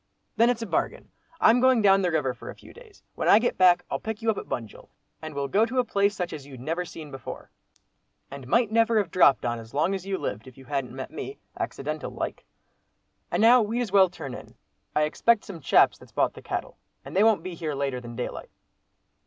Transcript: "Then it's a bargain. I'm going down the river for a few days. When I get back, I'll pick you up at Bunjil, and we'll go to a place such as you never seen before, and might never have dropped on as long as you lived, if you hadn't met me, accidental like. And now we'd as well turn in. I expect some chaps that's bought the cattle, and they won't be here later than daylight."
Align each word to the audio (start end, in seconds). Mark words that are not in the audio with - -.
"Then 0.35 0.49
it's 0.49 0.63
a 0.63 0.65
bargain. 0.65 1.11
I'm 1.39 1.59
going 1.59 1.83
down 1.83 2.01
the 2.01 2.09
river 2.09 2.33
for 2.33 2.49
a 2.49 2.55
few 2.55 2.73
days. 2.73 3.03
When 3.13 3.27
I 3.27 3.37
get 3.37 3.55
back, 3.59 3.85
I'll 3.91 3.99
pick 3.99 4.23
you 4.23 4.31
up 4.31 4.37
at 4.39 4.49
Bunjil, 4.49 4.89
and 5.21 5.35
we'll 5.35 5.47
go 5.47 5.63
to 5.63 5.77
a 5.77 5.83
place 5.83 6.15
such 6.15 6.33
as 6.33 6.43
you 6.43 6.57
never 6.57 6.85
seen 6.85 7.11
before, 7.11 7.51
and 8.31 8.47
might 8.47 8.71
never 8.71 8.97
have 8.97 9.11
dropped 9.11 9.45
on 9.45 9.59
as 9.59 9.75
long 9.75 9.93
as 9.93 10.03
you 10.07 10.17
lived, 10.17 10.47
if 10.47 10.57
you 10.57 10.65
hadn't 10.65 10.95
met 10.95 11.11
me, 11.11 11.37
accidental 11.59 12.09
like. 12.09 12.45
And 13.29 13.41
now 13.43 13.61
we'd 13.61 13.81
as 13.81 13.91
well 13.91 14.09
turn 14.09 14.33
in. 14.33 14.55
I 14.95 15.03
expect 15.03 15.45
some 15.45 15.59
chaps 15.61 15.99
that's 15.99 16.11
bought 16.11 16.33
the 16.33 16.41
cattle, 16.41 16.77
and 17.05 17.15
they 17.15 17.23
won't 17.23 17.43
be 17.43 17.53
here 17.53 17.75
later 17.75 18.01
than 18.01 18.15
daylight." 18.15 18.49